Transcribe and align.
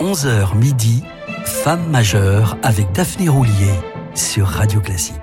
11h 0.00 0.54
midi, 0.56 1.02
Femme 1.44 1.88
majeure 1.88 2.58
avec 2.62 2.92
Daphné 2.92 3.30
Roulier 3.30 3.72
sur 4.14 4.46
Radio 4.46 4.80
Classique. 4.80 5.16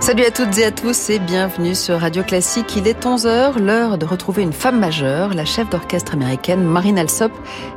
Salut 0.00 0.24
à 0.24 0.30
toutes 0.30 0.58
et 0.58 0.64
à 0.64 0.70
tous 0.70 1.10
et 1.10 1.18
bienvenue 1.18 1.74
sur 1.74 2.00
Radio 2.00 2.22
Classique. 2.22 2.74
Il 2.76 2.88
est 2.88 3.04
11h, 3.04 3.58
l'heure 3.58 3.98
de 3.98 4.06
retrouver 4.06 4.42
une 4.42 4.52
femme 4.52 4.80
majeure, 4.80 5.34
la 5.34 5.44
chef 5.44 5.68
d'orchestre 5.68 6.14
américaine 6.14 6.64
Marine 6.64 6.98
Alsop, 6.98 7.32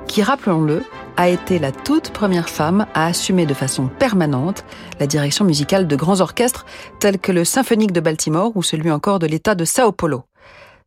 qui, 0.08 0.24
rappelons-le, 0.24 0.84
a 1.18 1.30
été 1.30 1.60
la 1.60 1.72
toute 1.72 2.12
première 2.12 2.50
femme 2.50 2.88
à 2.94 3.08
assumer 3.08 3.46
de 3.46 3.54
façon 3.54 3.88
permanente 3.88 4.66
la 5.00 5.08
direction 5.08 5.46
musicale 5.46 5.88
de 5.88 5.96
grands 5.96 6.22
orchestres 6.22 6.66
tels 7.00 7.20
que 7.20 7.32
le 7.32 7.46
Symphonique 7.46 7.94
de 7.94 8.00
Baltimore 8.00 8.52
ou 8.56 8.64
celui 8.64 8.92
encore 8.92 9.20
de 9.20 9.28
l'État 9.28 9.56
de 9.56 9.66
Sao 9.66 9.92
Paulo. 9.92 10.24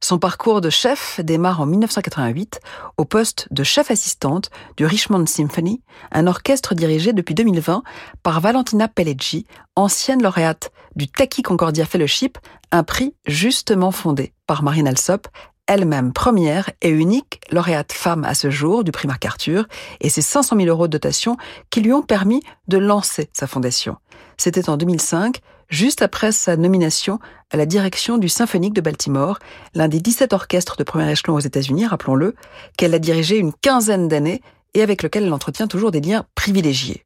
Son 0.00 0.19
parcours 0.19 0.60
de 0.60 0.70
chef 0.70 1.20
démarre 1.24 1.60
en 1.60 1.66
1988 1.66 2.60
au 2.98 3.05
poste 3.05 3.48
de 3.50 3.64
chef 3.64 3.91
assistante 3.91 4.50
du 4.77 4.86
Richmond 4.86 5.27
Symphony, 5.27 5.83
un 6.12 6.28
orchestre 6.28 6.74
dirigé 6.74 7.12
depuis 7.12 7.34
2020 7.34 7.83
par 8.22 8.41
Valentina 8.41 8.86
Pelleggi, 8.86 9.45
ancienne 9.74 10.22
lauréate 10.22 10.70
du 10.95 11.08
Taki 11.08 11.42
Concordia 11.42 11.84
Fellowship, 11.84 12.38
un 12.70 12.84
prix 12.84 13.14
justement 13.27 13.91
fondé 13.91 14.33
par 14.47 14.62
Marine 14.62 14.86
Alsop, 14.86 15.27
elle-même 15.68 16.12
première 16.12 16.70
et 16.82 16.88
unique 16.88 17.40
lauréate 17.52 17.92
femme 17.92 18.24
à 18.24 18.34
ce 18.34 18.50
jour 18.50 18.82
du 18.82 18.90
prix 18.90 19.06
MacArthur 19.06 19.68
et 20.00 20.08
ses 20.08 20.22
500 20.22 20.56
000 20.56 20.68
euros 20.68 20.88
de 20.88 20.92
dotation 20.92 21.36
qui 21.70 21.80
lui 21.80 21.92
ont 21.92 22.02
permis 22.02 22.42
de 22.66 22.78
lancer 22.78 23.28
sa 23.32 23.46
fondation. 23.46 23.96
C'était 24.38 24.68
en 24.68 24.77
2005, 24.77 25.41
juste 25.68 26.02
après 26.02 26.32
sa 26.32 26.56
nomination 26.56 27.20
à 27.50 27.56
la 27.56 27.66
direction 27.66 28.18
du 28.18 28.28
Symphonique 28.28 28.74
de 28.74 28.80
Baltimore, 28.80 29.38
l'un 29.74 29.88
des 29.88 30.00
17 30.00 30.33
orchestres 30.33 30.77
de 30.77 30.84
premier 30.84 31.10
échelon 31.10 31.34
aux 31.34 31.41
États-Unis, 31.41 31.86
rappelons-le, 31.86 32.34
qu'elle 32.77 32.94
a 32.94 32.98
dirigé 32.98 33.36
une 33.36 33.53
quinzaine 33.53 34.08
d'années 34.08 34.42
et 34.75 34.82
avec 34.82 35.03
lequel 35.03 35.25
elle 35.25 35.32
entretient 35.32 35.66
toujours 35.66 35.91
des 35.91 36.00
liens 36.00 36.25
privilégiés. 36.34 37.05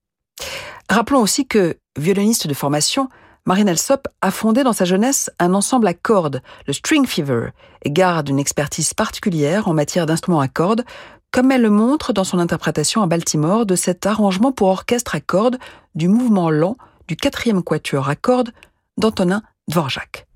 Rappelons 0.89 1.21
aussi 1.21 1.47
que, 1.47 1.77
violoniste 1.99 2.47
de 2.47 2.55
formation, 2.55 3.09
Marine 3.45 3.69
Alsop 3.69 4.07
a 4.21 4.31
fondé 4.31 4.63
dans 4.63 4.73
sa 4.73 4.85
jeunesse 4.85 5.29
un 5.41 5.53
ensemble 5.53 5.89
à 5.89 5.95
cordes, 5.95 6.43
le 6.69 6.73
String 6.73 7.07
Fever, 7.07 7.49
et 7.85 7.91
garde 7.91 8.29
une 8.29 8.39
expertise 8.39 8.95
particulière 8.95 9.67
en 9.67 9.75
matière 9.75 10.07
d'instruments 10.07 10.39
à 10.39 10.47
cordes, 10.47 10.85
comme 11.33 11.51
elle 11.51 11.63
le 11.63 11.71
montre 11.71 12.13
dans 12.13 12.23
son 12.23 12.39
interprétation 12.39 13.03
à 13.03 13.09
Baltimore 13.09 13.67
de 13.67 13.75
cet 13.75 14.07
arrangement 14.07 14.53
pour 14.53 14.69
orchestre 14.69 15.17
à 15.17 15.21
cordes 15.21 15.59
du 15.97 16.07
mouvement 16.07 16.51
lent 16.51 16.77
du 17.09 17.17
quatrième 17.17 17.65
quatuor 17.65 18.09
à 18.09 18.15
cordes 18.15 18.53
d'Antonin 18.97 19.43
Dvorak. 19.67 20.29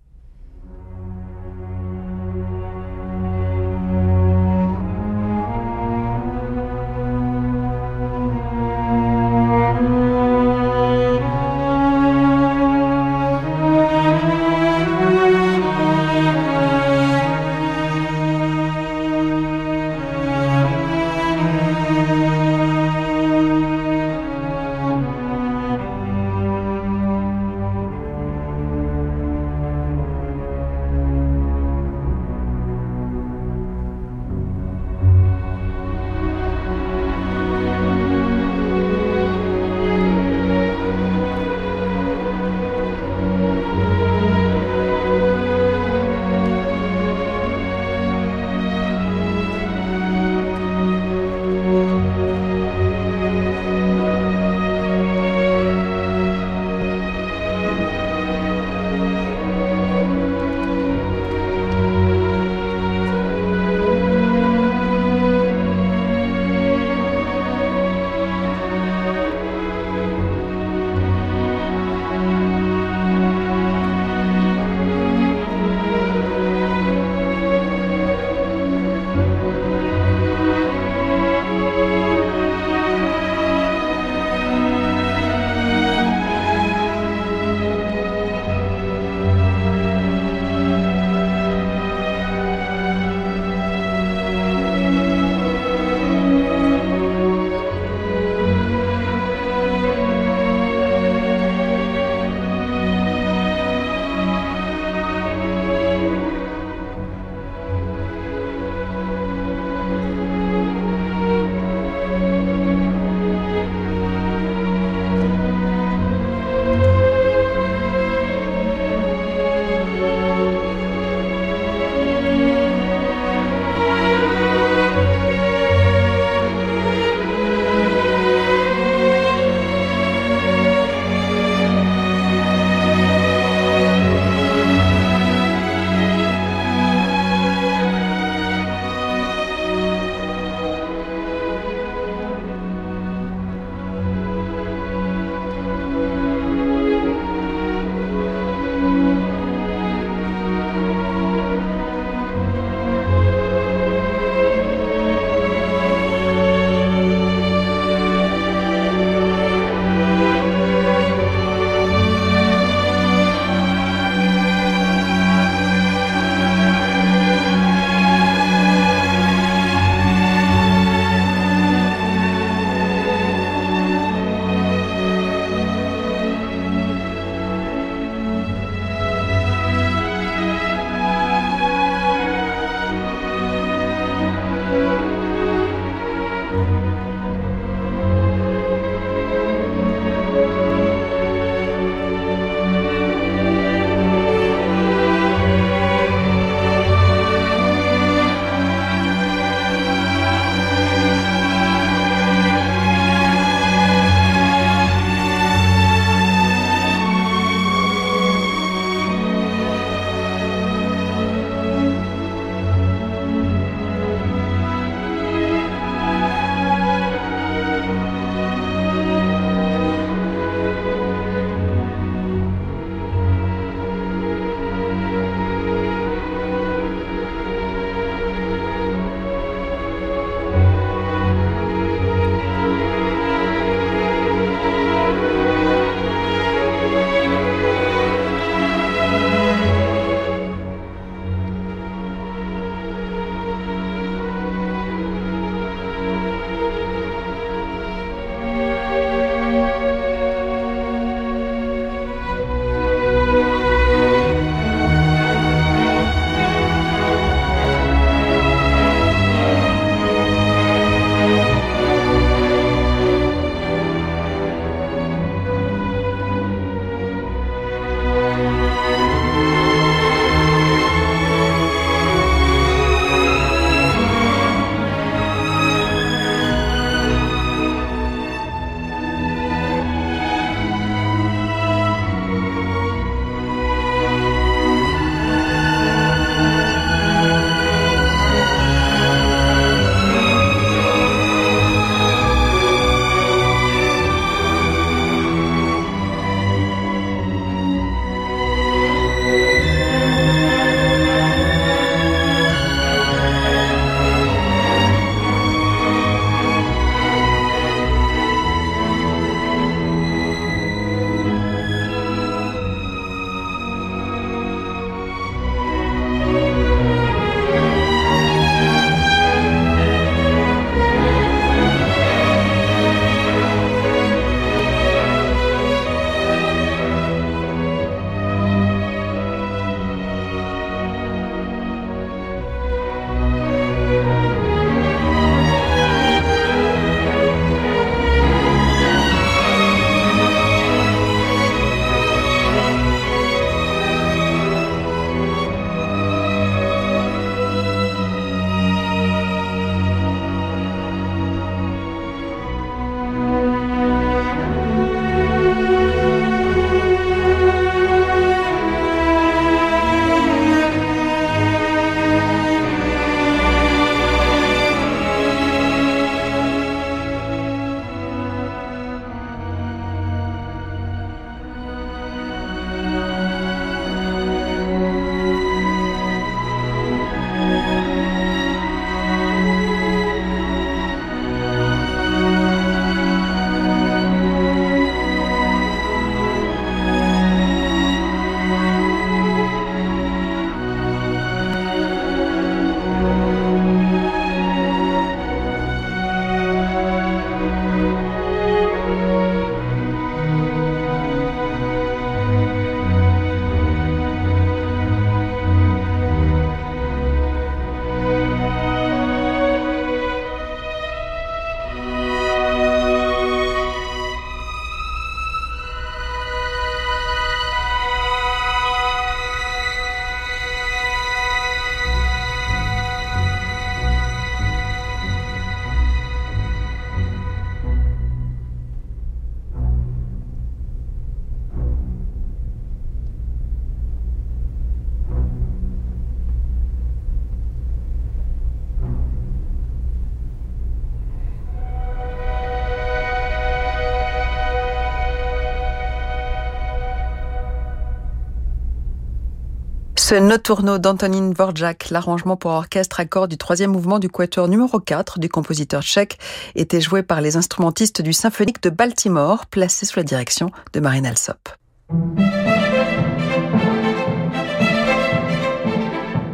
Ce 450.08 450.14
Noturno 450.14 450.78
d'Antonin 450.78 451.30
Dvorak, 451.30 451.90
l'arrangement 451.90 452.36
pour 452.36 452.52
orchestre 452.52 453.00
à 453.00 453.06
cordes 453.06 453.28
du 453.28 453.36
troisième 453.36 453.72
mouvement 453.72 453.98
du 453.98 454.08
quatuor 454.08 454.46
numéro 454.46 454.78
4 454.78 455.18
du 455.18 455.28
compositeur 455.28 455.82
tchèque, 455.82 456.20
était 456.54 456.80
joué 456.80 457.02
par 457.02 457.20
les 457.20 457.36
instrumentistes 457.36 458.02
du 458.02 458.12
symphonique 458.12 458.62
de 458.62 458.70
Baltimore, 458.70 459.46
placé 459.46 459.84
sous 459.84 459.98
la 459.98 460.04
direction 460.04 460.52
de 460.74 460.78
Marine 460.78 461.06
Alsop. 461.06 461.48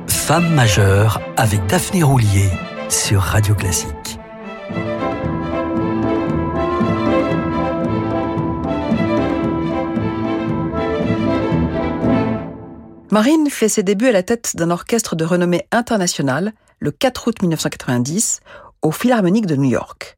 Femme 0.07 0.55
majeure 0.55 1.23
avec 1.39 1.65
Daphné 1.65 2.03
Roulier 2.03 2.51
sur 2.91 3.23
Radio 3.23 3.55
Classique. 3.55 4.19
Marine 13.13 13.51
fait 13.51 13.69
ses 13.69 13.83
débuts 13.83 14.09
à 14.09 14.13
la 14.13 14.23
tête 14.23 14.57
d'un 14.57 14.71
orchestre 14.71 15.17
de 15.17 15.27
renommée 15.27 15.67
internationale 15.71 16.55
le 16.79 16.91
4 16.91 17.29
août 17.29 17.43
1990 17.43 18.41
au 18.81 18.91
Philharmonique 18.91 19.45
de 19.45 19.55
New 19.55 19.69
York. 19.69 20.17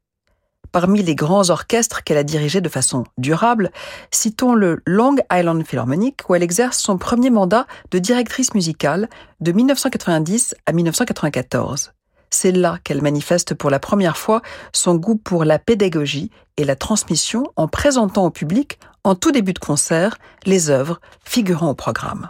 Parmi 0.71 1.03
les 1.03 1.13
grands 1.13 1.49
orchestres 1.49 2.05
qu'elle 2.05 2.15
a 2.15 2.23
dirigés 2.23 2.61
de 2.61 2.69
façon 2.69 3.03
durable, 3.17 3.71
citons 4.11 4.55
le 4.55 4.81
Long 4.85 5.17
Island 5.29 5.67
Philharmonic 5.67 6.21
où 6.29 6.35
elle 6.35 6.43
exerce 6.43 6.77
son 6.77 6.97
premier 6.97 7.29
mandat 7.29 7.67
de 7.91 7.99
directrice 7.99 8.53
musicale 8.53 9.09
de 9.41 9.51
1990 9.51 10.55
à 10.65 10.71
1994. 10.71 11.91
C'est 12.29 12.53
là 12.53 12.79
qu'elle 12.81 13.01
manifeste 13.01 13.55
pour 13.55 13.69
la 13.69 13.79
première 13.79 14.15
fois 14.15 14.41
son 14.71 14.95
goût 14.95 15.17
pour 15.17 15.43
la 15.43 15.59
pédagogie 15.59 16.31
et 16.55 16.63
la 16.63 16.77
transmission 16.77 17.43
en 17.57 17.67
présentant 17.67 18.23
au 18.23 18.31
public, 18.31 18.79
en 19.03 19.15
tout 19.15 19.33
début 19.33 19.51
de 19.51 19.59
concert, 19.59 20.17
les 20.45 20.69
œuvres 20.69 21.01
figurant 21.25 21.71
au 21.71 21.75
programme. 21.75 22.29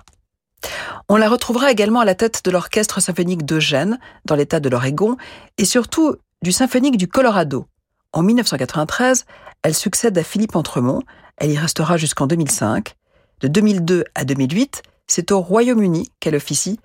On 1.08 1.18
la 1.18 1.30
retrouvera 1.30 1.72
également 1.72 2.00
à 2.00 2.06
la 2.06 2.16
tête 2.16 2.42
de 2.44 2.52
l'orchestre 2.52 3.00
symphonique 3.00 3.46
d'Eugène, 3.46 4.00
dans 4.26 4.36
l'état 4.36 4.60
de 4.60 4.70
l'Oregon, 4.70 5.18
et 5.58 5.66
surtout 5.66 6.16
du 6.42 6.52
symphonique 6.52 6.98
du 6.98 7.08
Colorado. 7.08 7.68
En 8.14 8.24
1993, 8.24 9.26
elle 9.64 9.76
succède 9.76 10.18
à 10.18 10.24
Philippe 10.24 10.56
Entremont, 10.56 11.02
elle 11.38 11.52
y 11.52 11.58
restera 11.58 11.98
jusqu'en 11.98 12.28
2005. 12.28 12.96
De 13.42 13.48
2002 13.48 14.06
à 14.16 14.24
2008, 14.24 14.84
c'est 15.08 15.32
au 15.32 15.42
Royaume-Uni 15.42 16.10
qu'elle 16.20 16.36
officie, 16.36 16.80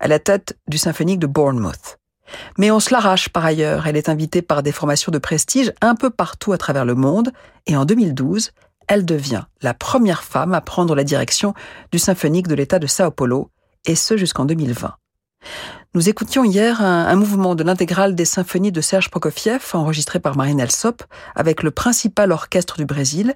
à 0.00 0.08
la 0.08 0.18
tête 0.18 0.56
du 0.68 0.78
symphonique 0.78 1.18
de 1.18 1.26
Bournemouth. 1.26 1.98
Mais 2.58 2.70
on 2.70 2.80
se 2.80 2.92
l'arrache 2.92 3.28
par 3.28 3.44
ailleurs, 3.44 3.86
elle 3.86 3.96
est 3.96 4.08
invitée 4.08 4.42
par 4.42 4.62
des 4.62 4.72
formations 4.72 5.12
de 5.12 5.18
prestige 5.18 5.72
un 5.80 5.94
peu 5.94 6.10
partout 6.10 6.52
à 6.52 6.58
travers 6.58 6.84
le 6.84 6.94
monde, 6.94 7.32
et 7.66 7.76
en 7.76 7.84
2012, 7.84 8.52
elle 8.88 9.04
devient 9.04 9.44
la 9.62 9.74
première 9.74 10.22
femme 10.22 10.54
à 10.54 10.60
prendre 10.60 10.94
la 10.94 11.04
direction 11.04 11.54
du 11.92 11.98
symphonique 11.98 12.48
de 12.48 12.54
l'État 12.54 12.78
de 12.78 12.86
Sao 12.86 13.10
Paulo, 13.10 13.50
et 13.84 13.94
ce 13.94 14.16
jusqu'en 14.16 14.44
2020. 14.44 14.94
Nous 15.94 16.08
écoutions 16.08 16.44
hier 16.44 16.82
un, 16.82 17.14
mouvement 17.14 17.54
de 17.54 17.64
l'intégrale 17.64 18.14
des 18.14 18.24
symphonies 18.24 18.72
de 18.72 18.80
Serge 18.80 19.10
Prokofiev, 19.10 19.62
enregistré 19.72 20.20
par 20.20 20.36
Marine 20.36 20.60
Alsop, 20.60 21.02
avec 21.34 21.62
le 21.62 21.70
principal 21.70 22.32
orchestre 22.32 22.76
du 22.76 22.84
Brésil. 22.84 23.34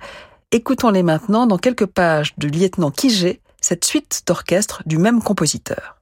Écoutons-les 0.51 1.03
maintenant 1.03 1.47
dans 1.47 1.59
quelques 1.59 1.87
pages 1.87 2.35
du 2.37 2.49
lieutenant 2.49 2.91
Kijé, 2.91 3.41
cette 3.61 3.85
suite 3.85 4.23
d'orchestre 4.27 4.83
du 4.85 4.99
même 4.99 5.23
compositeur. 5.23 6.00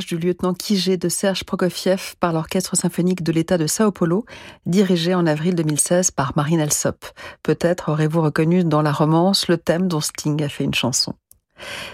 Du 0.00 0.18
lieutenant 0.18 0.54
Kijé 0.54 0.96
de 0.96 1.08
Serge 1.08 1.44
Prokofiev 1.44 2.16
par 2.18 2.32
l'Orchestre 2.32 2.76
symphonique 2.76 3.22
de 3.22 3.30
l'État 3.30 3.58
de 3.58 3.68
Sao 3.68 3.92
Paulo, 3.92 4.24
dirigé 4.66 5.14
en 5.14 5.24
avril 5.26 5.54
2016 5.54 6.10
par 6.10 6.32
Marine 6.34 6.60
Alsop. 6.60 7.04
Peut-être 7.44 7.90
aurez-vous 7.90 8.20
reconnu 8.20 8.64
dans 8.64 8.82
la 8.82 8.90
romance 8.90 9.46
le 9.46 9.56
thème 9.56 9.86
dont 9.86 10.00
Sting 10.00 10.42
a 10.42 10.48
fait 10.48 10.64
une 10.64 10.74
chanson. 10.74 11.14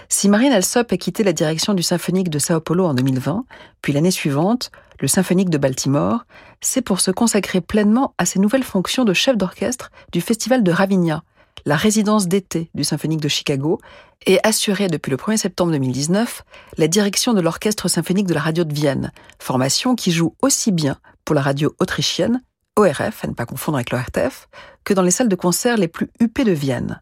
Si 0.09 0.29
Marine 0.29 0.51
Alsop 0.51 0.91
a 0.91 0.97
quitté 0.97 1.23
la 1.23 1.33
direction 1.33 1.75
du 1.75 1.83
symphonique 1.83 2.29
de 2.29 2.39
Sao 2.39 2.59
Paulo 2.59 2.85
en 2.85 2.95
2020, 2.95 3.45
puis 3.83 3.93
l'année 3.93 4.11
suivante, 4.11 4.71
le 4.99 5.07
symphonique 5.07 5.51
de 5.51 5.59
Baltimore, 5.59 6.25
c'est 6.59 6.81
pour 6.81 6.99
se 6.99 7.11
consacrer 7.11 7.61
pleinement 7.61 8.15
à 8.17 8.25
ses 8.25 8.39
nouvelles 8.39 8.63
fonctions 8.63 9.05
de 9.05 9.13
chef 9.13 9.37
d'orchestre 9.37 9.91
du 10.11 10.21
festival 10.21 10.63
de 10.63 10.71
Ravinia, 10.71 11.23
la 11.65 11.75
résidence 11.75 12.27
d'été 12.27 12.69
du 12.73 12.83
symphonique 12.83 13.21
de 13.21 13.27
Chicago, 13.27 13.79
et 14.25 14.39
assurer 14.43 14.87
depuis 14.87 15.09
le 15.11 15.17
1er 15.17 15.37
septembre 15.37 15.71
2019 15.71 16.43
la 16.77 16.87
direction 16.87 17.33
de 17.33 17.41
l'orchestre 17.41 17.87
symphonique 17.87 18.27
de 18.27 18.33
la 18.33 18.41
radio 18.41 18.63
de 18.63 18.73
Vienne, 18.73 19.11
formation 19.39 19.95
qui 19.95 20.11
joue 20.11 20.35
aussi 20.41 20.71
bien 20.71 20.97
pour 21.25 21.35
la 21.35 21.41
radio 21.41 21.75
autrichienne, 21.79 22.41
ORF, 22.75 23.23
à 23.23 23.27
ne 23.27 23.33
pas 23.33 23.45
confondre 23.45 23.77
avec 23.77 23.91
l'ORTF, 23.91 24.47
que 24.83 24.93
dans 24.93 25.01
les 25.01 25.11
salles 25.11 25.29
de 25.29 25.35
concert 25.35 25.77
les 25.77 25.87
plus 25.87 26.09
huppées 26.19 26.43
de 26.43 26.51
Vienne. 26.51 27.01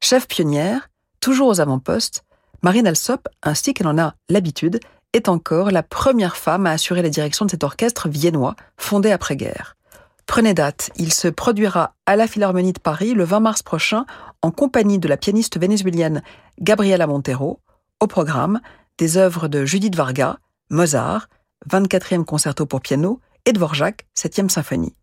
Chef 0.00 0.26
pionnière, 0.26 0.90
toujours 1.20 1.48
aux 1.48 1.60
avant-postes, 1.60 2.24
Marine 2.62 2.86
Alsop, 2.86 3.28
ainsi 3.42 3.74
qu'elle 3.74 3.88
en 3.88 3.98
a 3.98 4.14
l'habitude, 4.28 4.80
est 5.12 5.28
encore 5.28 5.70
la 5.70 5.82
première 5.82 6.36
femme 6.36 6.66
à 6.66 6.72
assurer 6.72 7.02
la 7.02 7.08
direction 7.08 7.44
de 7.44 7.50
cet 7.50 7.64
orchestre 7.64 8.08
viennois, 8.08 8.56
fondé 8.76 9.10
après-guerre. 9.12 9.76
Prenez 10.26 10.54
date, 10.54 10.90
il 10.96 11.12
se 11.12 11.28
produira 11.28 11.94
à 12.06 12.16
la 12.16 12.26
Philharmonie 12.26 12.72
de 12.72 12.80
Paris 12.80 13.14
le 13.14 13.24
20 13.24 13.40
mars 13.40 13.62
prochain 13.62 14.06
en 14.40 14.50
compagnie 14.50 14.98
de 14.98 15.08
la 15.08 15.16
pianiste 15.16 15.58
vénézuélienne 15.58 16.22
Gabriela 16.60 17.06
Montero, 17.06 17.60
au 18.00 18.06
programme 18.06 18.60
des 18.98 19.16
œuvres 19.16 19.48
de 19.48 19.64
Judith 19.64 19.94
Varga, 19.94 20.38
Mozart, 20.70 21.28
24e 21.70 22.24
concerto 22.24 22.66
pour 22.66 22.80
piano 22.80 23.20
et 23.46 23.52
Dvorak, 23.52 24.06
7e 24.16 24.48
symphonie. 24.48 24.94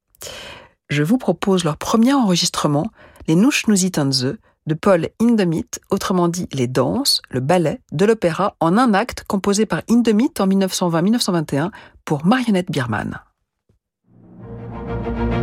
Je 0.89 1.03
vous 1.03 1.17
propose 1.17 1.63
leur 1.63 1.77
premier 1.77 2.13
enregistrement, 2.13 2.87
les 3.27 3.91
Tanze, 3.91 4.37
de 4.65 4.73
Paul 4.73 5.09
Hindemith, 5.21 5.79
autrement 5.89 6.27
dit 6.27 6.47
les 6.51 6.67
danses, 6.67 7.21
le 7.29 7.39
ballet, 7.39 7.81
de 7.91 8.05
l'opéra 8.05 8.55
en 8.59 8.77
un 8.77 8.93
acte 8.93 9.23
composé 9.27 9.65
par 9.65 9.81
Hindemith 9.89 10.39
en 10.41 10.47
1920-1921 10.47 11.71
pour 12.05 12.25
Marionnette 12.25 12.71
Biermann. 12.71 13.19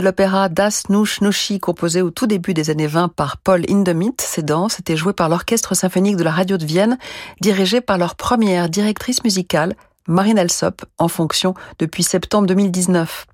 L'opéra 0.00 0.48
Das 0.48 0.84
Nush 0.88 1.20
Nushi, 1.20 1.58
composé 1.58 2.02
au 2.02 2.10
tout 2.10 2.26
début 2.26 2.54
des 2.54 2.70
années 2.70 2.86
20 2.86 3.08
par 3.08 3.36
Paul 3.38 3.64
Hindemith, 3.68 4.20
ces 4.20 4.42
danses 4.42 4.80
étaient 4.80 4.96
jouées 4.96 5.12
par 5.12 5.28
l'Orchestre 5.28 5.74
symphonique 5.74 6.16
de 6.16 6.24
la 6.24 6.30
radio 6.30 6.56
de 6.56 6.64
Vienne, 6.64 6.98
dirigé 7.40 7.80
par 7.80 7.98
leur 7.98 8.14
première 8.14 8.68
directrice 8.68 9.24
musicale, 9.24 9.74
Marine 10.08 10.38
Alsop, 10.38 10.84
en 10.96 11.08
fonction 11.08 11.54
depuis 11.78 12.02
septembre 12.02 12.46
2019. 12.48 13.26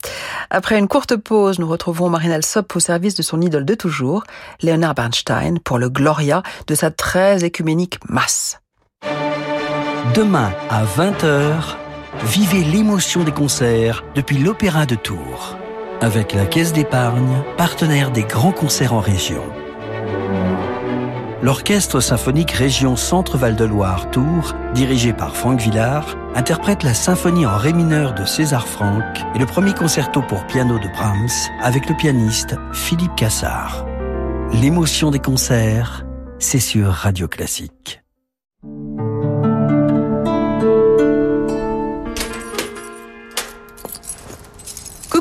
Après 0.50 0.78
une 0.78 0.88
courte 0.88 1.16
pause, 1.16 1.58
nous 1.58 1.68
retrouvons 1.68 2.10
Marine 2.10 2.32
Alsop 2.32 2.74
au 2.74 2.80
service 2.80 3.14
de 3.14 3.22
son 3.22 3.40
idole 3.40 3.64
de 3.64 3.74
toujours, 3.74 4.24
Leonard 4.62 4.94
Bernstein, 4.94 5.58
pour 5.60 5.78
le 5.78 5.88
Gloria 5.88 6.42
de 6.66 6.74
sa 6.74 6.90
très 6.90 7.44
écuménique 7.44 7.98
masse. 8.08 8.60
Demain 10.14 10.52
à 10.68 10.84
20h, 10.84 11.76
vivez 12.24 12.64
l'émotion 12.64 13.24
des 13.24 13.32
concerts 13.32 14.04
depuis 14.14 14.38
l'Opéra 14.38 14.84
de 14.84 14.96
Tours, 14.96 15.56
avec 16.00 16.32
la 16.32 16.46
Caisse 16.46 16.72
d'épargne, 16.72 17.42
partenaire 17.56 18.10
des 18.10 18.24
grands 18.24 18.52
concerts 18.52 18.94
en 18.94 19.00
région 19.00 19.42
l'Orchestre 21.44 22.00
symphonique 22.00 22.52
Région 22.52 22.96
Centre-Val 22.96 23.54
de 23.54 23.64
Loire 23.66 24.10
Tours, 24.10 24.54
dirigé 24.72 25.12
par 25.12 25.36
Franck 25.36 25.60
Villard, 25.60 26.16
interprète 26.34 26.82
la 26.82 26.94
symphonie 26.94 27.44
en 27.44 27.58
ré 27.58 27.74
mineur 27.74 28.14
de 28.14 28.24
César 28.24 28.66
Franck 28.66 29.04
et 29.34 29.38
le 29.38 29.44
premier 29.44 29.74
concerto 29.74 30.22
pour 30.22 30.46
piano 30.46 30.78
de 30.78 30.88
Brahms 30.88 31.28
avec 31.62 31.86
le 31.86 31.94
pianiste 31.96 32.56
Philippe 32.72 33.14
Cassard. 33.14 33.84
L'émotion 34.54 35.10
des 35.10 35.18
concerts, 35.18 36.06
c'est 36.38 36.60
sur 36.60 36.88
Radio 36.88 37.28
Classique. 37.28 38.03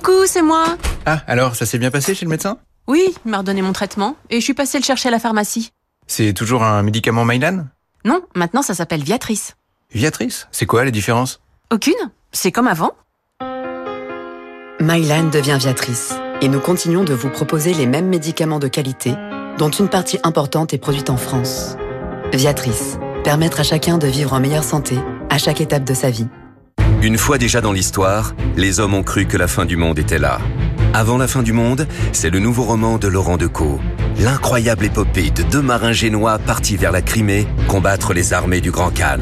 Coucou, 0.03 0.25
c'est 0.25 0.41
moi. 0.41 0.65
Ah, 1.05 1.21
alors, 1.27 1.55
ça 1.55 1.65
s'est 1.65 1.77
bien 1.77 1.89
passé 1.89 2.13
chez 2.13 2.25
le 2.25 2.29
médecin? 2.29 2.57
Oui, 2.87 3.15
il 3.25 3.31
m'a 3.31 3.37
redonné 3.37 3.61
mon 3.61 3.71
traitement 3.71 4.17
et 4.29 4.39
je 4.39 4.43
suis 4.43 4.53
passée 4.53 4.77
le 4.77 4.83
chercher 4.83 5.07
à 5.07 5.11
la 5.11 5.19
pharmacie. 5.19 5.71
C'est 6.07 6.33
toujours 6.33 6.63
un 6.63 6.83
médicament 6.83 7.23
Mylan? 7.23 7.67
Non, 8.03 8.21
maintenant 8.35 8.61
ça 8.61 8.73
s'appelle 8.73 9.01
Viatrice. 9.01 9.55
Viatrice? 9.93 10.47
C'est 10.51 10.65
quoi 10.65 10.83
la 10.83 10.91
différence? 10.91 11.39
Aucune. 11.71 11.93
C'est 12.33 12.51
comme 12.51 12.67
avant. 12.67 12.91
Mylan 14.81 15.29
devient 15.29 15.57
Viatrice 15.57 16.13
et 16.41 16.49
nous 16.49 16.59
continuons 16.59 17.05
de 17.05 17.13
vous 17.13 17.29
proposer 17.29 17.73
les 17.73 17.85
mêmes 17.85 18.09
médicaments 18.09 18.59
de 18.59 18.67
qualité 18.67 19.15
dont 19.57 19.69
une 19.69 19.87
partie 19.87 20.19
importante 20.23 20.73
est 20.73 20.79
produite 20.79 21.09
en 21.09 21.17
France. 21.17 21.77
Viatrice, 22.33 22.97
permettre 23.23 23.61
à 23.61 23.63
chacun 23.63 23.97
de 23.97 24.07
vivre 24.07 24.33
en 24.33 24.41
meilleure 24.41 24.65
santé 24.65 24.97
à 25.29 25.37
chaque 25.37 25.61
étape 25.61 25.85
de 25.85 25.93
sa 25.93 26.09
vie. 26.09 26.27
Une 27.03 27.17
fois 27.17 27.37
déjà 27.37 27.59
dans 27.59 27.73
l'histoire, 27.73 28.33
les 28.55 28.79
hommes 28.79 28.93
ont 28.93 29.03
cru 29.03 29.25
que 29.25 29.35
la 29.35 29.49
fin 29.49 29.65
du 29.65 29.75
monde 29.75 29.99
était 29.99 30.19
là. 30.19 30.39
Avant 30.93 31.17
la 31.17 31.27
fin 31.27 31.43
du 31.43 31.51
monde, 31.51 31.85
c'est 32.13 32.29
le 32.29 32.39
nouveau 32.39 32.63
roman 32.63 32.97
de 32.97 33.09
Laurent 33.09 33.35
Decaux. 33.35 33.81
L'incroyable 34.19 34.85
épopée 34.85 35.29
de 35.29 35.43
deux 35.43 35.61
marins 35.61 35.91
génois 35.91 36.39
partis 36.39 36.77
vers 36.77 36.93
la 36.93 37.01
Crimée 37.01 37.45
combattre 37.67 38.13
les 38.13 38.31
armées 38.31 38.61
du 38.61 38.71
Grand 38.71 38.89
Khan. 38.89 39.19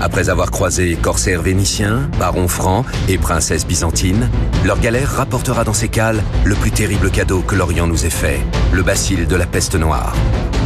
Après 0.00 0.28
avoir 0.28 0.52
croisé 0.52 0.96
corsaires 1.02 1.42
vénitiens, 1.42 2.08
barons 2.20 2.46
francs 2.46 2.86
et 3.08 3.18
princesses 3.18 3.66
byzantines, 3.66 4.30
leur 4.64 4.78
galère 4.78 5.10
rapportera 5.16 5.64
dans 5.64 5.72
ses 5.72 5.88
cales 5.88 6.22
le 6.44 6.54
plus 6.54 6.70
terrible 6.70 7.10
cadeau 7.10 7.40
que 7.40 7.56
l'Orient 7.56 7.88
nous 7.88 8.06
ait 8.06 8.10
fait, 8.10 8.38
le 8.72 8.84
bacille 8.84 9.26
de 9.26 9.34
la 9.34 9.46
peste 9.46 9.74
noire. 9.74 10.14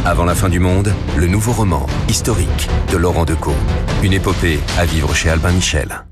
Avant 0.05 0.25
la 0.25 0.35
fin 0.35 0.49
du 0.49 0.59
monde, 0.59 0.93
le 1.17 1.25
nouveau 1.25 1.53
roman 1.53 1.87
historique 2.09 2.69
de 2.91 2.97
Laurent 2.97 3.25
Decaux. 3.25 3.57
Une 4.03 4.13
épopée 4.13 4.59
à 4.77 4.85
vivre 4.85 5.15
chez 5.15 5.31
Albin 5.31 5.53
Michel. 5.53 6.03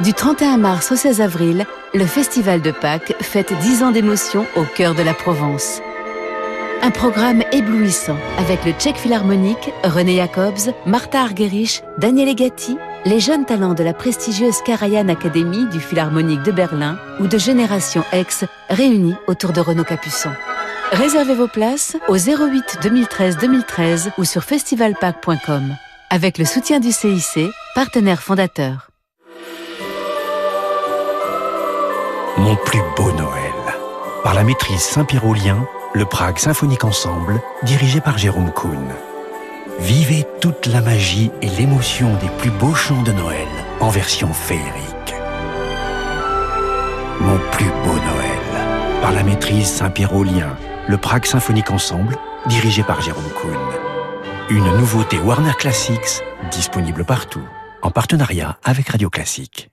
Du 0.00 0.12
31 0.12 0.56
mars 0.56 0.90
au 0.90 0.96
16 0.96 1.20
avril, 1.20 1.66
le 1.94 2.04
Festival 2.04 2.60
de 2.60 2.72
Pâques 2.72 3.14
fête 3.20 3.52
10 3.52 3.84
ans 3.84 3.90
d'émotion 3.92 4.44
au 4.56 4.64
cœur 4.64 4.94
de 4.94 5.02
la 5.02 5.14
Provence. 5.14 5.80
Un 6.82 6.90
programme 6.90 7.44
éblouissant 7.52 8.16
avec 8.36 8.64
le 8.64 8.72
Tchèque 8.72 8.96
Philharmonique, 8.96 9.70
René 9.84 10.16
Jacobs, 10.16 10.74
Martha 10.84 11.20
Argerich, 11.20 11.84
Daniel 11.98 12.28
Egati, 12.28 12.76
les 13.04 13.20
jeunes 13.20 13.44
talents 13.44 13.74
de 13.74 13.84
la 13.84 13.94
prestigieuse 13.94 14.62
Karajan 14.62 15.08
Academy 15.08 15.66
du 15.66 15.78
Philharmonique 15.78 16.42
de 16.42 16.50
Berlin 16.52 16.98
ou 17.20 17.28
de 17.28 17.38
Génération 17.38 18.02
X 18.12 18.44
réunis 18.68 19.14
autour 19.28 19.52
de 19.52 19.60
Renaud 19.60 19.84
Capuçon. 19.84 20.32
Réservez 20.90 21.34
vos 21.34 21.48
places 21.48 21.96
au 22.08 22.16
08 22.16 22.78
2013 22.82 23.38
2013 23.38 24.10
ou 24.18 24.24
sur 24.24 24.42
festivalpac.com 24.42 25.76
avec 26.10 26.38
le 26.38 26.44
soutien 26.44 26.80
du 26.80 26.92
CIC, 26.92 27.50
partenaire 27.74 28.22
fondateur. 28.22 28.88
Mon 32.36 32.56
plus 32.56 32.82
beau 32.96 33.12
Noël. 33.12 33.52
Par 34.24 34.34
la 34.34 34.42
maîtrise 34.42 34.80
Saint-Pierre-Aulien, 34.80 35.68
le 35.92 36.04
Prague 36.04 36.38
Symphonique 36.38 36.82
Ensemble, 36.82 37.40
dirigé 37.62 38.00
par 38.00 38.18
Jérôme 38.18 38.50
Kuhn. 38.52 38.88
Vivez 39.78 40.26
toute 40.40 40.66
la 40.66 40.80
magie 40.80 41.30
et 41.42 41.48
l'émotion 41.48 42.12
des 42.16 42.28
plus 42.38 42.50
beaux 42.50 42.74
chants 42.74 43.02
de 43.02 43.12
Noël 43.12 43.46
en 43.78 43.88
version 43.88 44.32
féerique. 44.32 45.14
Mon 47.20 47.38
plus 47.52 47.70
beau 47.84 47.94
Noël. 47.94 49.00
Par 49.00 49.12
la 49.12 49.22
maîtrise 49.22 49.68
Saint-Pierre-Aulien, 49.68 50.56
le 50.88 50.96
Prague 50.96 51.26
Symphonique 51.26 51.70
Ensemble, 51.70 52.16
dirigé 52.46 52.82
par 52.82 53.00
Jérôme 53.00 53.30
Kuhn. 53.40 53.56
Une 54.50 54.76
nouveauté 54.76 55.18
Warner 55.20 55.54
Classics, 55.56 56.24
disponible 56.50 57.04
partout, 57.04 57.46
en 57.80 57.92
partenariat 57.92 58.58
avec 58.64 58.88
Radio 58.88 59.08
Classique. 59.08 59.70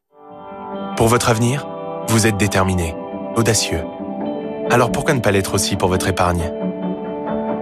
Pour 0.95 1.07
votre 1.07 1.29
avenir, 1.29 1.65
vous 2.07 2.27
êtes 2.27 2.37
déterminé, 2.37 2.95
audacieux. 3.35 3.83
Alors 4.69 4.91
pourquoi 4.91 5.13
ne 5.13 5.19
pas 5.19 5.31
l'être 5.31 5.53
aussi 5.53 5.75
pour 5.75 5.89
votre 5.89 6.07
épargne? 6.07 6.51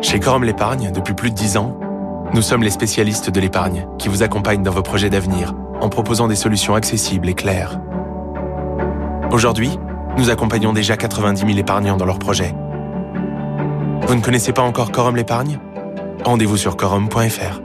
Chez 0.01 0.19
Corum 0.19 0.43
l'épargne, 0.43 0.91
depuis 0.91 1.13
plus 1.13 1.29
de 1.29 1.35
10 1.35 1.57
ans, 1.57 1.77
nous 2.33 2.41
sommes 2.41 2.63
les 2.63 2.69
spécialistes 2.69 3.29
de 3.29 3.39
l'épargne 3.39 3.87
qui 3.97 4.07
vous 4.07 4.23
accompagnent 4.23 4.63
dans 4.63 4.71
vos 4.71 4.81
projets 4.81 5.09
d'avenir 5.09 5.53
en 5.81 5.89
proposant 5.89 6.27
des 6.27 6.35
solutions 6.35 6.75
accessibles 6.75 7.29
et 7.29 7.33
claires. 7.33 7.79
Aujourd'hui, 9.31 9.77
nous 10.17 10.29
accompagnons 10.29 10.73
déjà 10.73 10.97
90 10.97 11.45
000 11.45 11.57
épargnants 11.57 11.97
dans 11.97 12.05
leurs 12.05 12.19
projets. 12.19 12.53
Vous 14.07 14.15
ne 14.15 14.21
connaissez 14.21 14.53
pas 14.53 14.61
encore 14.61 14.91
Corum 14.91 15.15
l'épargne? 15.15 15.59
Rendez-vous 16.23 16.57
sur 16.57 16.77
corum.fr. 16.77 17.61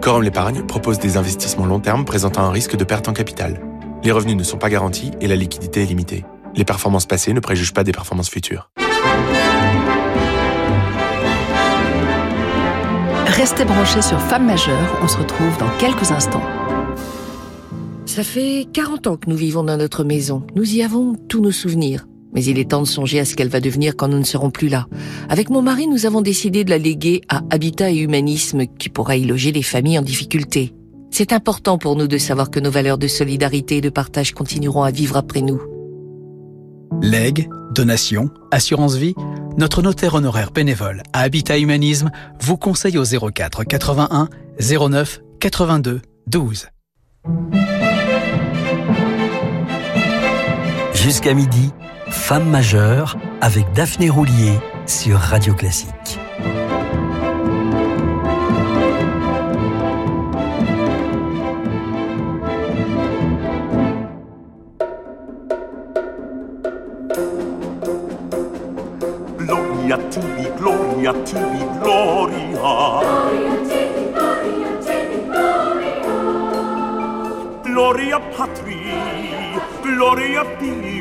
Corum 0.00 0.22
l'épargne 0.22 0.62
propose 0.62 0.98
des 0.98 1.16
investissements 1.16 1.66
long 1.66 1.80
terme 1.80 2.04
présentant 2.04 2.42
un 2.42 2.50
risque 2.50 2.76
de 2.76 2.84
perte 2.84 3.08
en 3.08 3.12
capital. 3.12 3.60
Les 4.02 4.12
revenus 4.12 4.36
ne 4.36 4.42
sont 4.42 4.56
pas 4.56 4.70
garantis 4.70 5.10
et 5.20 5.28
la 5.28 5.36
liquidité 5.36 5.82
est 5.82 5.86
limitée. 5.86 6.24
Les 6.54 6.64
performances 6.64 7.06
passées 7.06 7.34
ne 7.34 7.40
préjugent 7.40 7.74
pas 7.74 7.84
des 7.84 7.92
performances 7.92 8.30
futures. 8.30 8.70
Restez 13.26 13.64
branchés 13.64 14.02
sur 14.02 14.20
Femmes 14.20 14.46
majeures, 14.46 14.98
on 15.02 15.08
se 15.08 15.16
retrouve 15.16 15.56
dans 15.58 15.70
quelques 15.78 16.10
instants. 16.10 16.42
Ça 18.06 18.24
fait 18.24 18.66
40 18.72 19.06
ans 19.06 19.16
que 19.16 19.30
nous 19.30 19.36
vivons 19.36 19.62
dans 19.62 19.76
notre 19.76 20.02
maison. 20.02 20.46
Nous 20.56 20.74
y 20.74 20.82
avons 20.82 21.14
tous 21.28 21.40
nos 21.40 21.52
souvenirs. 21.52 22.06
Mais 22.32 22.44
il 22.44 22.58
est 22.58 22.70
temps 22.70 22.82
de 22.82 22.86
songer 22.86 23.20
à 23.20 23.24
ce 23.24 23.34
qu'elle 23.34 23.48
va 23.48 23.60
devenir 23.60 23.96
quand 23.96 24.08
nous 24.08 24.18
ne 24.18 24.24
serons 24.24 24.50
plus 24.50 24.68
là. 24.68 24.86
Avec 25.28 25.50
mon 25.50 25.62
mari, 25.62 25.88
nous 25.88 26.06
avons 26.06 26.20
décidé 26.20 26.64
de 26.64 26.70
la 26.70 26.78
léguer 26.78 27.22
à 27.28 27.42
Habitat 27.50 27.90
et 27.90 27.98
Humanisme 27.98 28.66
qui 28.78 28.88
pourra 28.88 29.16
y 29.16 29.24
loger 29.24 29.52
les 29.52 29.62
familles 29.62 29.98
en 29.98 30.02
difficulté. 30.02 30.72
C'est 31.10 31.32
important 31.32 31.76
pour 31.78 31.96
nous 31.96 32.06
de 32.06 32.18
savoir 32.18 32.50
que 32.50 32.60
nos 32.60 32.70
valeurs 32.70 32.98
de 32.98 33.08
solidarité 33.08 33.78
et 33.78 33.80
de 33.80 33.90
partage 33.90 34.32
continueront 34.32 34.82
à 34.82 34.90
vivre 34.90 35.16
après 35.16 35.42
nous. 35.42 35.60
Legs, 37.02 37.48
donations, 37.74 38.30
assurance 38.50 38.94
vie, 38.94 39.14
notre 39.58 39.82
notaire 39.82 40.14
honoraire 40.14 40.52
bénévole 40.52 41.02
à 41.12 41.22
Habitat 41.22 41.58
Humanisme 41.58 42.10
vous 42.40 42.56
conseille 42.56 42.98
au 42.98 43.04
04 43.04 43.64
81 43.64 44.28
09 44.60 45.20
82 45.40 46.00
12. 46.26 46.68
Jusqu'à 50.94 51.34
midi, 51.34 51.72
Femme 52.10 52.48
majeure 52.48 53.16
avec 53.40 53.72
Daphné 53.72 54.10
Roulier 54.10 54.58
sur 54.86 55.18
Radio 55.18 55.54
Classique. 55.54 56.19
Gloria 80.60 80.82
Dio, 80.82 80.99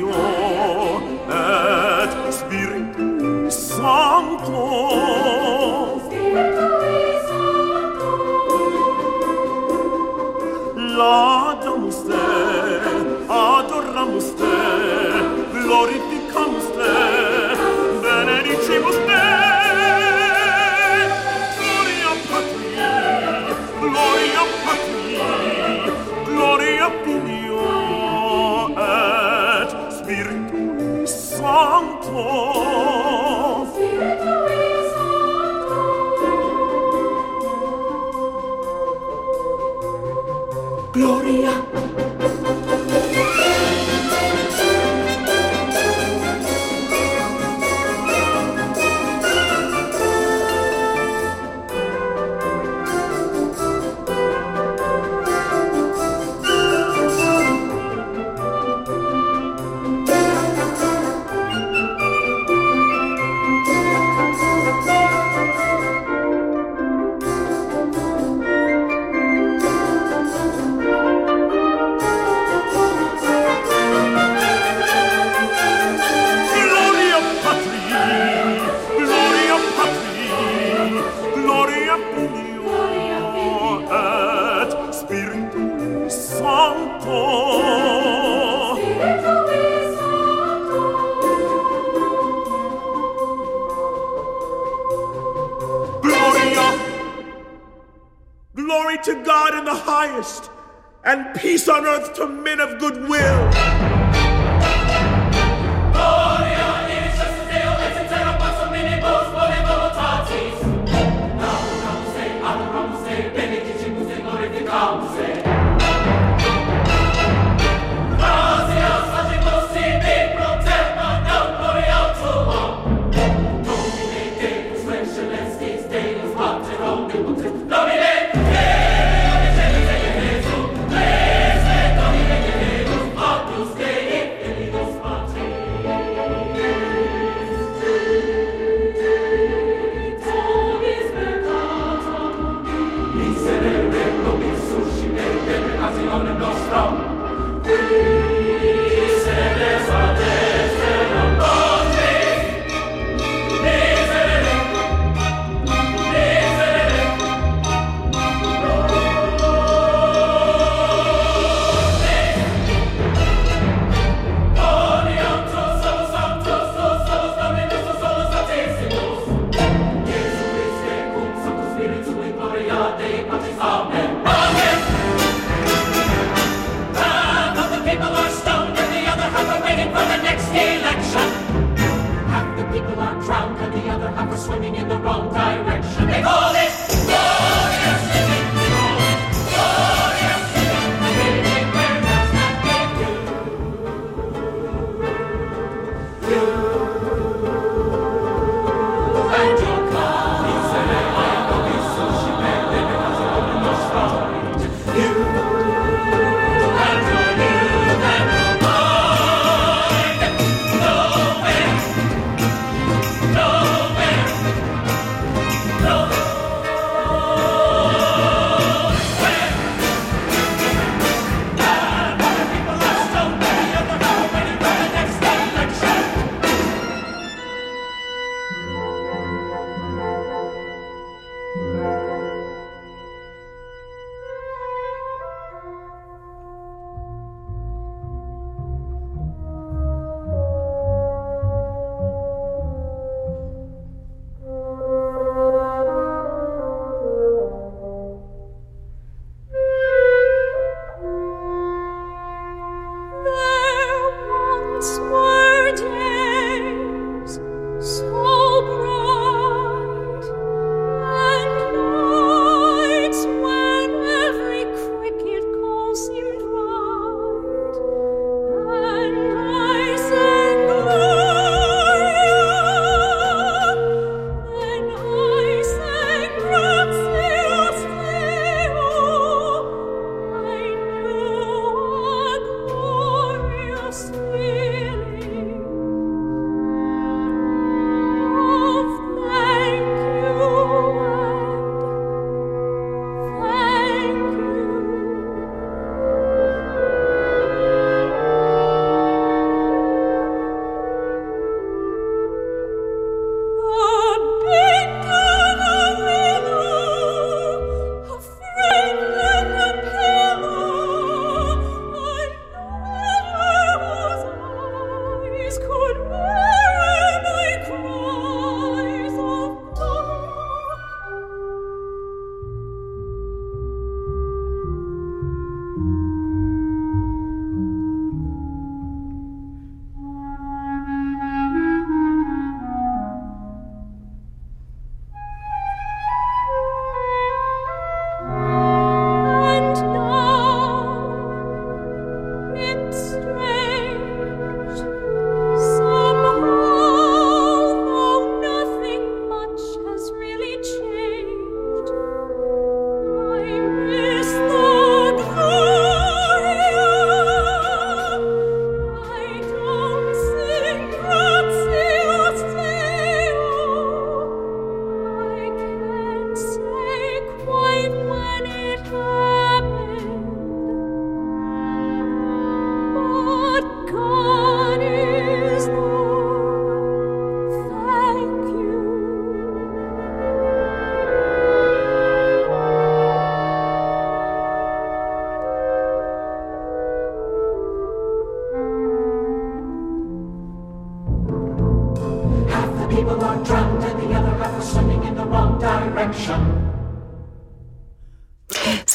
such 102.19 102.27
a 102.27 102.31
man 102.31 102.59
of 102.59 102.79
good 102.79 103.08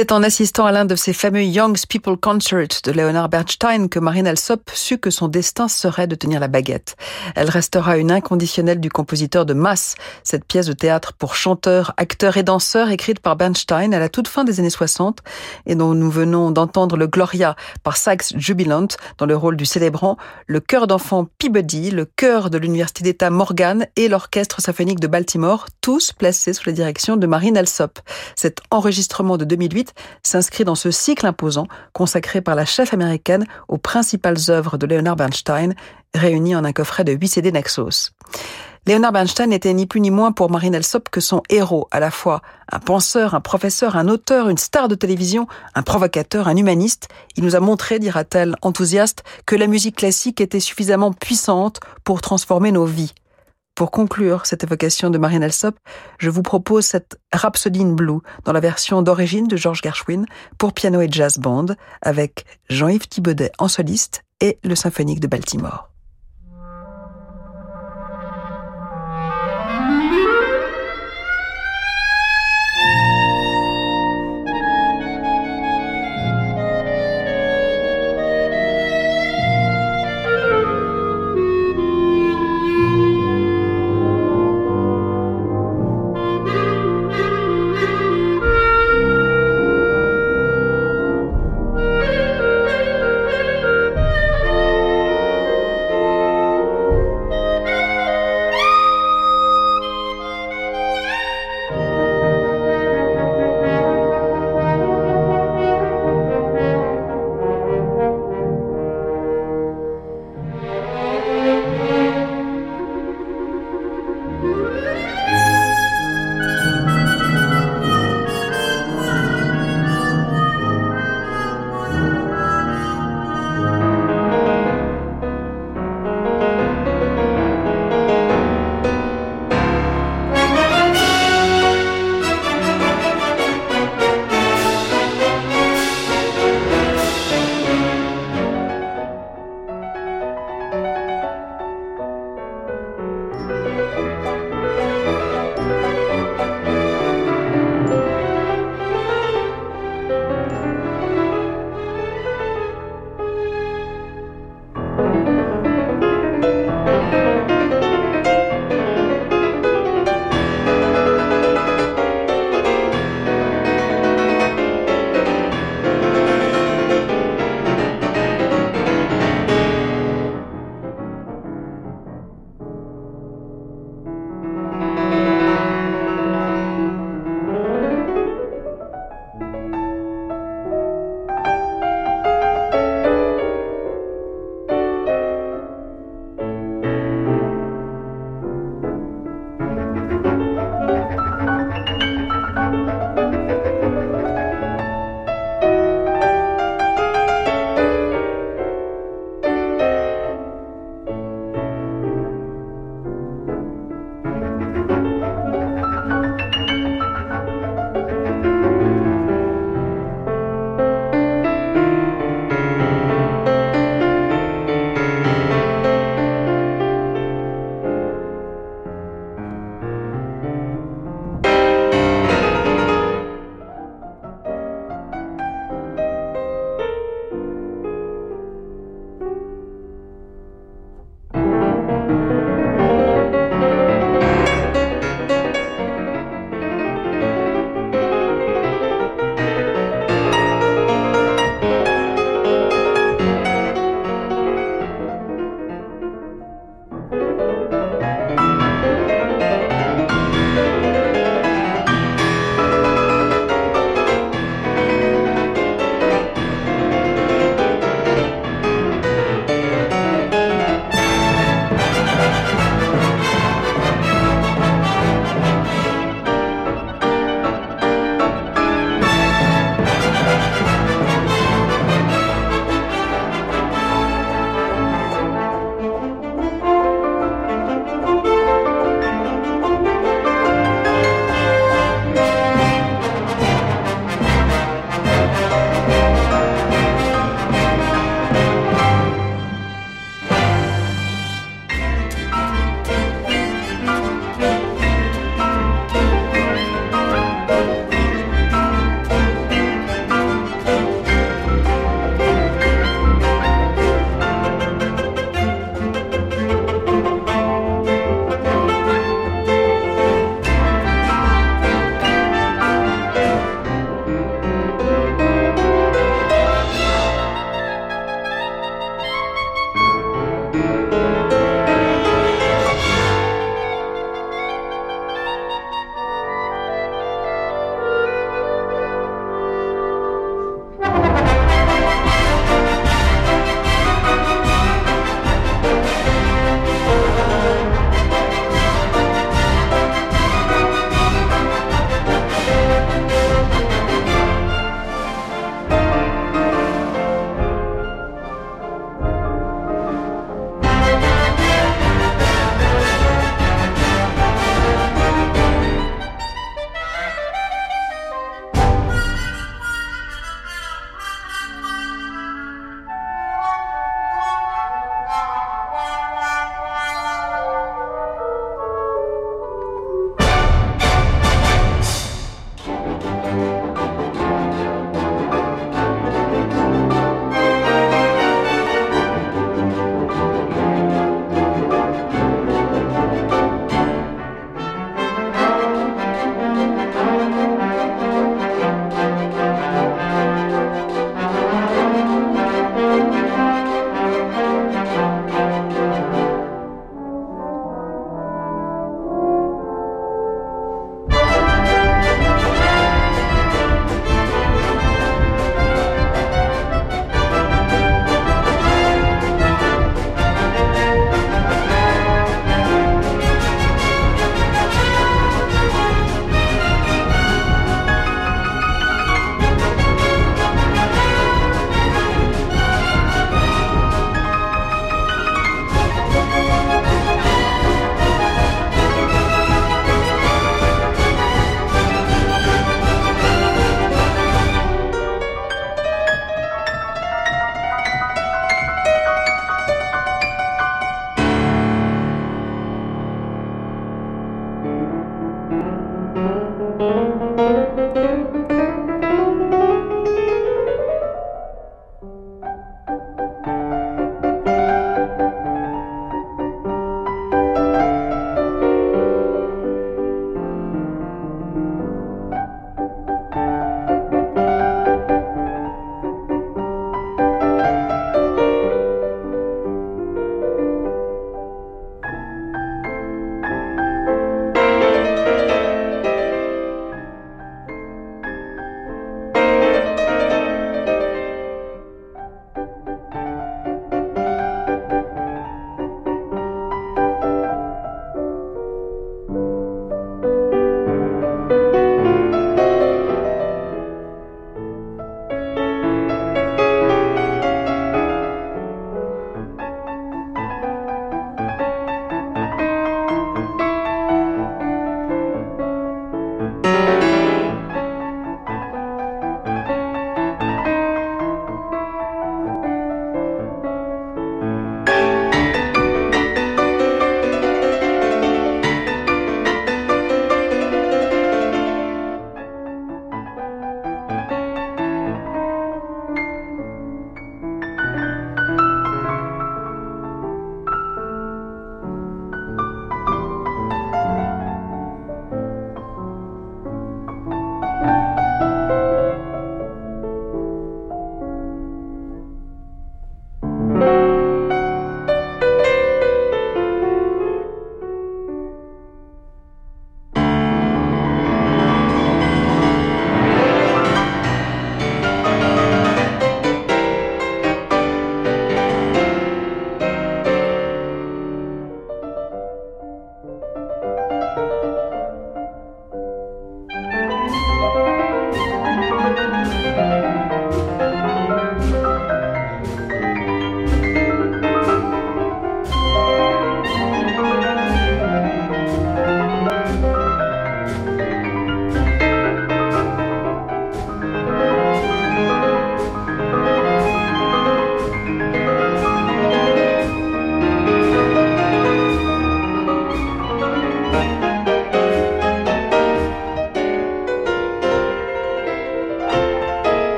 C'est 0.00 0.12
en 0.12 0.22
assistant 0.22 0.64
à 0.64 0.72
l'un 0.72 0.86
de 0.86 0.96
ces 0.96 1.12
fameux 1.12 1.42
Young 1.42 1.76
People 1.86 2.16
Concerts 2.16 2.80
de 2.84 2.90
Leonard 2.90 3.28
Bernstein 3.28 3.90
que 3.90 3.98
Marine 3.98 4.26
Alsop 4.26 4.70
sut 4.72 4.96
que 4.96 5.10
son 5.10 5.28
destin 5.28 5.68
serait 5.68 6.06
de 6.06 6.14
tenir 6.14 6.40
la 6.40 6.48
baguette. 6.48 6.96
Elle 7.34 7.50
restera 7.50 7.98
une 7.98 8.10
inconditionnelle 8.10 8.80
du 8.80 8.88
compositeur 8.88 9.44
de 9.44 9.52
Mass, 9.52 9.96
cette 10.24 10.46
pièce 10.46 10.64
de 10.64 10.72
théâtre 10.72 11.12
pour 11.12 11.34
chanteurs, 11.34 11.92
acteurs 11.98 12.38
et 12.38 12.42
danseurs 12.42 12.90
écrite 12.90 13.20
par 13.20 13.36
Bernstein 13.36 13.92
à 13.92 13.98
la 13.98 14.08
toute 14.08 14.26
fin 14.26 14.42
des 14.42 14.58
années 14.58 14.70
60 14.70 15.18
et 15.66 15.74
dont 15.74 15.92
nous 15.92 16.10
venons 16.10 16.50
d'entendre 16.50 16.96
le 16.96 17.06
Gloria 17.06 17.54
par 17.82 17.98
Sax 17.98 18.32
Jubilant 18.38 18.88
dans 19.18 19.26
le 19.26 19.36
rôle 19.36 19.58
du 19.58 19.66
célébrant, 19.66 20.16
le 20.46 20.60
chœur 20.60 20.86
d'enfants 20.86 21.28
Peabody, 21.36 21.90
le 21.90 22.06
chœur 22.06 22.48
de 22.48 22.56
l'Université 22.56 23.04
d'État 23.04 23.28
Morgan 23.28 23.86
et 23.96 24.08
l'Orchestre 24.08 24.62
symphonique 24.62 24.98
de 24.98 25.08
Baltimore, 25.08 25.66
tous 25.82 26.14
placés 26.14 26.54
sous 26.54 26.64
la 26.64 26.72
direction 26.72 27.18
de 27.18 27.26
Marine 27.26 27.58
Alsop. 27.58 27.98
Cet 28.34 28.62
enregistrement 28.70 29.36
de 29.36 29.44
2008 29.44 29.89
s'inscrit 30.22 30.64
dans 30.64 30.74
ce 30.74 30.90
cycle 30.90 31.26
imposant 31.26 31.66
consacré 31.92 32.40
par 32.40 32.54
la 32.54 32.64
chef 32.64 32.94
américaine 32.94 33.46
aux 33.68 33.78
principales 33.78 34.38
œuvres 34.48 34.76
de 34.76 34.86
Leonard 34.86 35.16
Bernstein, 35.16 35.74
réunies 36.14 36.56
en 36.56 36.64
un 36.64 36.72
coffret 36.72 37.04
de 37.04 37.12
8 37.12 37.28
CD 37.28 37.52
Naxos. 37.52 38.12
Leonard 38.86 39.12
Bernstein 39.12 39.50
n'était 39.50 39.74
ni 39.74 39.86
plus 39.86 40.00
ni 40.00 40.10
moins 40.10 40.32
pour 40.32 40.50
Marine 40.50 40.74
Alsop 40.74 41.10
que 41.10 41.20
son 41.20 41.42
héros, 41.50 41.86
à 41.90 42.00
la 42.00 42.10
fois 42.10 42.40
un 42.72 42.78
penseur, 42.78 43.34
un 43.34 43.40
professeur, 43.40 43.96
un 43.96 44.08
auteur, 44.08 44.48
une 44.48 44.56
star 44.56 44.88
de 44.88 44.94
télévision, 44.94 45.46
un 45.74 45.82
provocateur, 45.82 46.48
un 46.48 46.56
humaniste. 46.56 47.08
Il 47.36 47.44
nous 47.44 47.56
a 47.56 47.60
montré, 47.60 47.98
dira-t-elle 47.98 48.56
enthousiaste, 48.62 49.22
que 49.44 49.54
la 49.54 49.66
musique 49.66 49.96
classique 49.96 50.40
était 50.40 50.60
suffisamment 50.60 51.12
puissante 51.12 51.80
pour 52.04 52.22
transformer 52.22 52.72
nos 52.72 52.86
vies. 52.86 53.12
Pour 53.80 53.90
conclure 53.90 54.44
cette 54.44 54.62
évocation 54.62 55.08
de 55.08 55.16
Marine 55.16 55.42
Alsop, 55.42 55.74
je 56.18 56.28
vous 56.28 56.42
propose 56.42 56.84
cette 56.84 57.18
Rhapsody 57.32 57.80
in 57.80 57.92
Blue 57.92 58.18
dans 58.44 58.52
la 58.52 58.60
version 58.60 59.00
d'origine 59.00 59.48
de 59.48 59.56
George 59.56 59.80
Gershwin 59.82 60.26
pour 60.58 60.74
piano 60.74 61.00
et 61.00 61.08
jazz 61.10 61.38
band 61.38 61.64
avec 62.02 62.44
Jean-Yves 62.68 63.08
Thibaudet 63.08 63.52
en 63.56 63.68
soliste 63.68 64.22
et 64.42 64.58
le 64.64 64.74
symphonique 64.74 65.20
de 65.20 65.28
Baltimore. 65.28 65.89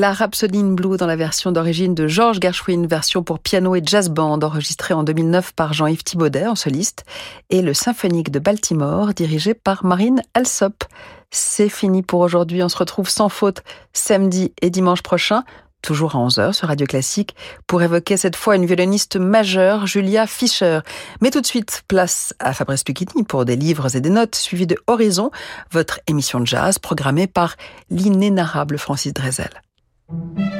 La 0.00 0.12
Rhapsody 0.12 0.60
in 0.60 0.74
Blue 0.74 0.96
dans 0.96 1.08
la 1.08 1.16
version 1.16 1.50
d'origine 1.50 1.92
de 1.92 2.06
George 2.06 2.38
Gershwin, 2.40 2.86
version 2.86 3.24
pour 3.24 3.40
piano 3.40 3.74
et 3.74 3.82
jazz 3.84 4.10
band 4.10 4.38
enregistrée 4.42 4.94
en 4.94 5.02
2009 5.02 5.54
par 5.54 5.72
Jean-Yves 5.72 6.04
Thibaudet 6.04 6.46
en 6.46 6.54
soliste, 6.54 7.04
et 7.50 7.62
le 7.62 7.74
Symphonique 7.74 8.30
de 8.30 8.38
Baltimore 8.38 9.12
dirigé 9.12 9.54
par 9.54 9.84
Marine 9.84 10.22
Alsop. 10.34 10.84
C'est 11.32 11.68
fini 11.68 12.04
pour 12.04 12.20
aujourd'hui, 12.20 12.62
on 12.62 12.68
se 12.68 12.76
retrouve 12.76 13.08
sans 13.08 13.28
faute 13.28 13.64
samedi 13.92 14.52
et 14.62 14.70
dimanche 14.70 15.02
prochain 15.02 15.42
toujours 15.82 16.14
à 16.14 16.18
11h 16.18 16.52
sur 16.52 16.68
Radio 16.68 16.86
Classique, 16.86 17.34
pour 17.66 17.82
évoquer 17.82 18.16
cette 18.16 18.36
fois 18.36 18.54
une 18.54 18.66
violoniste 18.66 19.16
majeure, 19.16 19.86
Julia 19.88 20.28
Fischer. 20.28 20.80
Mais 21.20 21.30
tout 21.30 21.40
de 21.40 21.46
suite, 21.46 21.82
place 21.88 22.34
à 22.38 22.52
Fabrice 22.52 22.84
Lucchini 22.86 23.24
pour 23.24 23.44
des 23.44 23.56
livres 23.56 23.96
et 23.96 24.00
des 24.00 24.10
notes, 24.10 24.34
suivis 24.36 24.66
de 24.66 24.76
Horizon, 24.86 25.30
votre 25.72 25.98
émission 26.06 26.38
de 26.38 26.46
jazz 26.46 26.78
programmée 26.78 27.26
par 27.26 27.56
l'inénarrable 27.90 28.76
Francis 28.78 29.12
Drezel. 29.12 29.62
Thank 30.08 30.38
you. 30.38 30.57